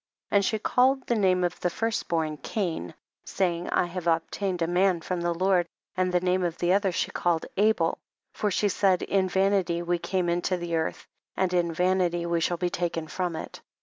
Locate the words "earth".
10.75-11.05